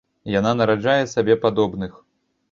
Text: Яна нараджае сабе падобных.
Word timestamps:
Яна 0.39 0.53
нараджае 0.61 1.03
сабе 1.13 1.35
падобных. 1.43 1.91